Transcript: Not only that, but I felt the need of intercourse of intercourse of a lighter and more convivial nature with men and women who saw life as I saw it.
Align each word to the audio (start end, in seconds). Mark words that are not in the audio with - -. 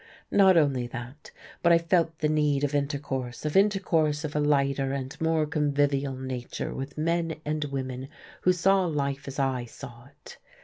Not 0.31 0.57
only 0.57 0.87
that, 0.87 1.29
but 1.61 1.71
I 1.71 1.77
felt 1.77 2.17
the 2.17 2.27
need 2.27 2.63
of 2.63 2.73
intercourse 2.73 3.45
of 3.45 3.55
intercourse 3.55 4.23
of 4.23 4.35
a 4.35 4.39
lighter 4.39 4.93
and 4.93 5.15
more 5.21 5.45
convivial 5.45 6.15
nature 6.15 6.73
with 6.73 6.97
men 6.97 7.35
and 7.45 7.65
women 7.65 8.09
who 8.41 8.51
saw 8.51 8.85
life 8.85 9.27
as 9.27 9.37
I 9.37 9.65
saw 9.65 10.05
it. 10.05 10.39